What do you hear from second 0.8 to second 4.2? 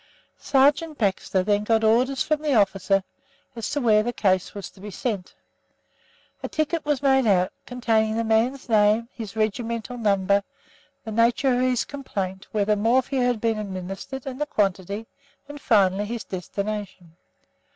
Baxter then got orders from the officer as to where the